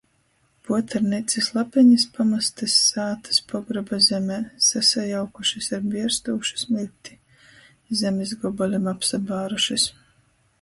[0.67, 4.39] Puotarneicys lapenis pamastys sātys pogroba zemē,
[4.69, 7.19] sasajaukušys ar bierstūšu smiļkti,
[8.03, 9.87] zemis gobolim apsabārušys.